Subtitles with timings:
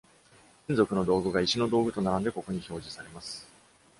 [0.65, 3.47] 金属の道具が石の道具と並んでここに表示されます。